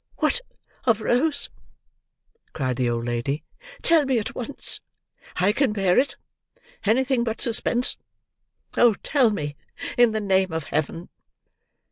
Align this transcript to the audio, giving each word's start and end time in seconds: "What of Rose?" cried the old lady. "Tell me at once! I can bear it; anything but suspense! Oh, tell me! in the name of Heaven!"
"What 0.15 0.41
of 0.85 0.99
Rose?" 0.99 1.51
cried 2.53 2.77
the 2.77 2.89
old 2.89 3.05
lady. 3.05 3.43
"Tell 3.83 4.03
me 4.05 4.17
at 4.17 4.33
once! 4.33 4.81
I 5.35 5.51
can 5.51 5.73
bear 5.73 5.99
it; 5.99 6.15
anything 6.83 7.23
but 7.23 7.39
suspense! 7.39 7.97
Oh, 8.75 8.95
tell 9.03 9.29
me! 9.29 9.55
in 9.99 10.11
the 10.11 10.19
name 10.19 10.51
of 10.53 10.63
Heaven!" 10.63 11.09